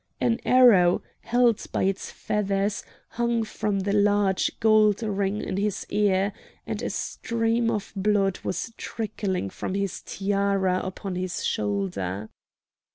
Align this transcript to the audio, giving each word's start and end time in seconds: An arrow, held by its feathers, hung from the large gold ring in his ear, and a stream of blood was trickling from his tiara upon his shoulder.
An 0.19 0.39
arrow, 0.45 1.03
held 1.19 1.63
by 1.71 1.83
its 1.83 2.09
feathers, 2.11 2.83
hung 3.09 3.43
from 3.43 3.81
the 3.81 3.93
large 3.93 4.51
gold 4.59 5.03
ring 5.03 5.43
in 5.43 5.57
his 5.57 5.85
ear, 5.91 6.33
and 6.65 6.81
a 6.81 6.89
stream 6.89 7.69
of 7.69 7.93
blood 7.95 8.39
was 8.39 8.73
trickling 8.77 9.51
from 9.51 9.75
his 9.75 10.01
tiara 10.01 10.81
upon 10.83 11.13
his 11.15 11.45
shoulder. 11.45 12.29